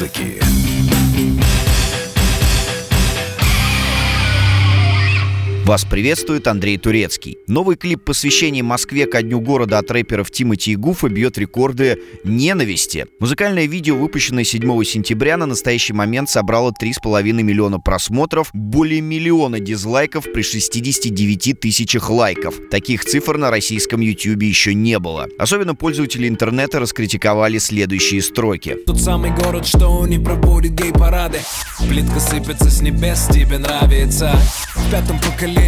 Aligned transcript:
музыки. 0.00 0.79
Вас 5.70 5.84
приветствует 5.84 6.48
Андрей 6.48 6.78
Турецкий. 6.78 7.38
Новый 7.46 7.76
клип 7.76 8.02
посвящения 8.04 8.60
Москве 8.60 9.06
ко 9.06 9.22
дню 9.22 9.38
города 9.38 9.78
от 9.78 9.88
рэперов 9.88 10.28
Тимати 10.32 10.72
и 10.72 10.74
Гуфа 10.74 11.08
бьет 11.08 11.38
рекорды 11.38 11.96
ненависти. 12.24 13.06
Музыкальное 13.20 13.66
видео, 13.66 13.94
выпущенное 13.94 14.42
7 14.42 14.82
сентября, 14.82 15.36
на 15.36 15.46
настоящий 15.46 15.92
момент 15.92 16.28
собрало 16.28 16.72
3,5 16.72 17.22
миллиона 17.22 17.78
просмотров, 17.78 18.50
более 18.52 19.00
миллиона 19.00 19.60
дизлайков 19.60 20.24
при 20.34 20.42
69 20.42 21.60
тысячах 21.60 22.10
лайков. 22.10 22.56
Таких 22.68 23.04
цифр 23.04 23.36
на 23.36 23.52
российском 23.52 24.00
YouTube 24.00 24.42
еще 24.42 24.74
не 24.74 24.98
было. 24.98 25.28
Особенно 25.38 25.76
пользователи 25.76 26.26
интернета 26.26 26.80
раскритиковали 26.80 27.58
следующие 27.58 28.22
строки. 28.22 28.76
Тот 28.86 29.00
самый 29.00 29.30
город, 29.30 29.68
что 29.68 30.04
не 30.08 30.18
проводит 30.18 30.72
гей-парады 30.72 31.38
Плитка 31.88 32.18
сыпется 32.18 32.70
с 32.70 32.82
небес, 32.82 33.28
тебе 33.32 33.58
нравится 33.58 34.34
В 34.74 34.90
пятом 34.90 35.18
поколении 35.20 35.59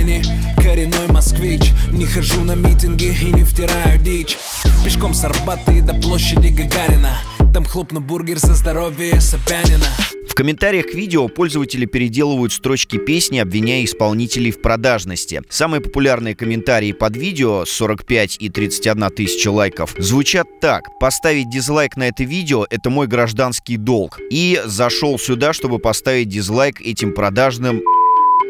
коренной 0.72 1.08
москвич 1.08 1.72
Не 1.92 2.06
хожу 2.06 2.40
на 2.44 2.54
митинги 2.54 3.14
и 3.20 3.32
не 3.32 3.44
втираю 3.44 3.98
дичь 3.98 4.38
Пешком 4.84 5.12
с 5.12 5.24
Арбата 5.24 5.72
и 5.72 5.80
до 5.80 5.94
площади 5.94 6.48
Гагарина 6.48 7.18
Там 7.52 7.64
хлопну 7.64 8.00
бургер 8.00 8.38
за 8.38 8.54
здоровье 8.54 9.20
Собянина 9.20 9.86
В 10.28 10.34
комментариях 10.34 10.86
к 10.86 10.94
видео 10.94 11.28
пользователи 11.28 11.84
переделывают 11.84 12.54
строчки 12.54 12.96
песни, 12.96 13.38
обвиняя 13.38 13.84
исполнителей 13.84 14.50
в 14.50 14.62
продажности. 14.62 15.42
Самые 15.50 15.82
популярные 15.82 16.34
комментарии 16.34 16.92
под 16.92 17.18
видео 17.18 17.66
45 17.66 18.38
и 18.40 18.48
31 18.48 19.10
тысяча 19.10 19.50
лайков 19.50 19.94
звучат 19.98 20.46
так. 20.62 20.84
Поставить 20.98 21.50
дизлайк 21.50 21.96
на 21.96 22.04
это 22.04 22.24
видео– 22.24 22.66
это 22.70 22.88
мой 22.88 23.08
гражданский 23.08 23.76
долг. 23.76 24.20
И 24.30 24.58
зашел 24.64 25.18
сюда, 25.18 25.52
чтобы 25.52 25.78
поставить 25.78 26.30
дизлайк 26.30 26.80
этим 26.80 27.12
продажным 27.12 27.82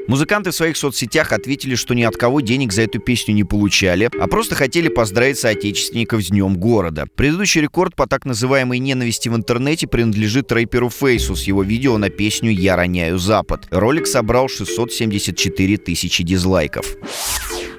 Музыканты 0.09 0.51
в 0.51 0.55
своих 0.55 0.77
соцсетях 0.77 1.33
ответили, 1.33 1.75
что 1.75 1.95
ни 1.95 2.03
от 2.03 2.17
кого 2.17 2.41
денег 2.41 2.73
за 2.73 2.83
эту 2.83 2.99
песню 2.99 3.35
не 3.35 3.45
получали, 3.45 4.11
а 4.19 4.27
просто 4.27 4.55
хотели 4.55 4.89
поздравить 4.89 5.39
соотечественников 5.39 6.23
с 6.23 6.29
Днем 6.29 6.57
города. 6.57 7.07
Предыдущий 7.15 7.61
рекорд 7.61 7.95
по 7.95 8.07
так 8.07 8.25
называемой 8.25 8.79
ненависти 8.79 9.29
в 9.29 9.37
интернете 9.37 9.87
принадлежит 9.87 10.51
рэперу 10.51 10.91
Фейсу 10.91 11.37
с 11.37 11.45
его 11.45 11.63
видео 11.63 11.99
на 11.99 12.11
песню 12.11 12.51
«Я 12.51 12.77
роняю 12.77 13.19
Запад». 13.19 13.67
Ролик 13.71 14.07
собрал 14.07 14.49
674 14.49 15.77
тысячи 15.77 16.23
дизлайков. 16.25 16.97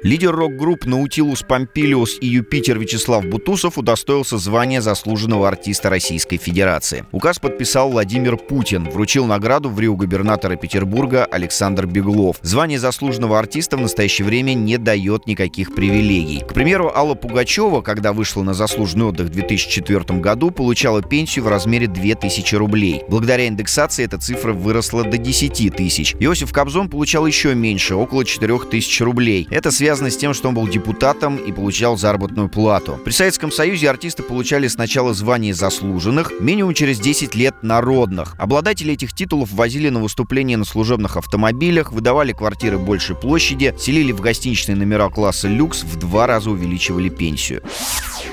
Лидер 0.04 0.36
рок-групп 0.36 0.86
Наутилус 0.86 1.44
Помпилиус 1.44 2.18
и 2.20 2.28
Юпитер 2.28 2.78
Вячеслав 2.78 3.26
Бутусов 3.26 3.78
удостоился 3.78 4.38
звания 4.38 4.82
заслуженного 4.82 5.48
артиста 5.48 5.90
Российской 5.90 6.36
Федерации. 6.36 7.06
Указ 7.14 7.40
подписал 7.40 7.90
Владимир 7.90 8.36
Путин, 8.36 8.90
вручил 8.90 9.26
награду 9.26 9.70
в 9.70 9.80
Рио 9.80 9.96
губернатора 9.96 10.58
Петербурга 10.58 11.24
Александр 11.24 11.86
Беглов. 11.86 12.36
Звание 12.42 12.80
заслуженного 12.80 13.40
артиста 13.40 13.78
в 13.78 13.80
настоящее 13.80 14.26
время 14.26 14.54
не 14.56 14.78
дает 14.78 15.26
никаких 15.26 15.74
привилегий. 15.74 16.42
К 16.42 16.54
примеру, 16.54 16.92
Алла 16.94 17.14
Пугачева, 17.14 17.80
когда 17.80 18.12
вышла 18.12 18.44
на 18.44 18.54
заслуженный 18.54 19.06
отдых 19.06 19.28
в 19.28 19.30
2004 19.30 20.20
году, 20.20 20.52
получала 20.52 21.02
пенсию 21.02 21.46
в 21.46 21.48
размере 21.48 21.88
2000 21.88 22.56
рублей. 22.56 23.04
Благодаря 23.08 23.48
индексации 23.48 24.04
эта 24.04 24.18
цифра 24.18 24.52
выросла 24.52 25.06
до 25.06 25.18
10 25.18 25.74
тысяч. 25.74 26.14
Иосиф 26.20 26.52
Кобзон 26.52 26.90
получал 26.90 27.26
еще 27.26 27.56
меньше, 27.56 27.96
около 27.96 28.26
4000 28.26 29.02
рублей. 29.04 29.48
Это 29.50 29.72
связано 29.72 29.93
связано 29.94 30.10
с 30.10 30.18
тем, 30.18 30.34
что 30.34 30.48
он 30.48 30.56
был 30.56 30.68
депутатом 30.68 31.38
и 31.38 31.52
получал 31.52 31.98
заработную 31.98 32.50
плату. 32.50 33.00
При 33.06 33.12
Советском 33.12 33.52
Союзе 33.52 33.92
артисты 33.92 34.24
получали 34.24 34.68
сначала 34.68 35.14
звание 35.14 35.54
заслуженных, 35.54 36.32
минимум 36.40 36.74
через 36.74 37.00
10 37.00 37.36
лет 37.36 37.62
народных. 37.62 38.34
Обладатели 38.40 38.94
этих 38.94 39.14
титулов 39.14 39.52
возили 39.52 39.90
на 39.90 40.00
выступления 40.00 40.58
на 40.58 40.66
служебных 40.66 41.16
автомобилях, 41.16 41.92
выдавали 41.92 42.32
квартиры 42.34 42.80
большей 42.80 43.16
площади, 43.16 43.76
селили 43.80 44.12
в 44.12 44.20
гостиничные 44.20 44.76
номера 44.76 45.10
класса 45.10 45.48
люкс, 45.48 45.84
в 45.84 46.00
два 46.00 46.26
раза 46.26 46.50
увеличивали 46.50 47.10
пенсию. 47.10 47.62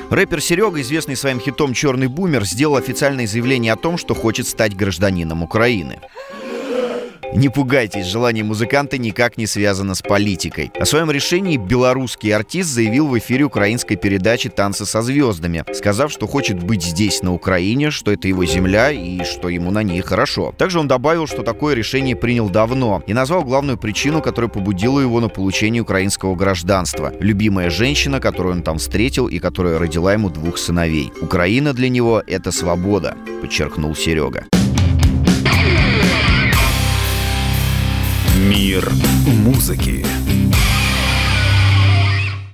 Рэпер 0.08 0.40
Серега, 0.40 0.80
известный 0.80 1.14
своим 1.14 1.40
хитом 1.40 1.74
«Черный 1.74 2.06
бумер», 2.06 2.46
сделал 2.46 2.76
официальное 2.76 3.26
заявление 3.26 3.74
о 3.74 3.76
том, 3.76 3.98
что 3.98 4.14
хочет 4.14 4.48
стать 4.48 4.74
гражданином 4.74 5.42
Украины. 5.42 5.98
Не 7.32 7.48
пугайтесь, 7.48 8.06
желание 8.06 8.42
музыканта 8.42 8.98
никак 8.98 9.38
не 9.38 9.46
связано 9.46 9.94
с 9.94 10.02
политикой. 10.02 10.72
О 10.78 10.84
своем 10.84 11.12
решении 11.12 11.56
белорусский 11.56 12.34
артист 12.34 12.70
заявил 12.70 13.06
в 13.06 13.16
эфире 13.18 13.44
украинской 13.44 13.94
передачи 13.94 14.48
«Танцы 14.48 14.84
со 14.84 15.00
звездами», 15.00 15.64
сказав, 15.72 16.10
что 16.10 16.26
хочет 16.26 16.60
быть 16.60 16.82
здесь, 16.82 17.22
на 17.22 17.32
Украине, 17.32 17.92
что 17.92 18.10
это 18.10 18.26
его 18.26 18.44
земля 18.44 18.90
и 18.90 19.22
что 19.22 19.48
ему 19.48 19.70
на 19.70 19.84
ней 19.84 20.00
хорошо. 20.00 20.52
Также 20.58 20.80
он 20.80 20.88
добавил, 20.88 21.28
что 21.28 21.42
такое 21.42 21.74
решение 21.74 22.16
принял 22.16 22.48
давно 22.48 23.02
и 23.06 23.14
назвал 23.14 23.44
главную 23.44 23.78
причину, 23.78 24.22
которая 24.22 24.50
побудила 24.50 24.98
его 24.98 25.20
на 25.20 25.28
получение 25.28 25.82
украинского 25.82 26.34
гражданства. 26.34 27.12
Любимая 27.20 27.70
женщина, 27.70 28.18
которую 28.18 28.56
он 28.56 28.62
там 28.62 28.78
встретил 28.78 29.28
и 29.28 29.38
которая 29.38 29.78
родила 29.78 30.12
ему 30.12 30.30
двух 30.30 30.58
сыновей. 30.58 31.12
Украина 31.22 31.74
для 31.74 31.88
него— 31.88 32.22
это 32.26 32.50
свобода, 32.50 33.16
подчеркнул 33.40 33.94
Серега. 33.94 34.46
Мир 38.48 38.90
музыки. 39.26 40.02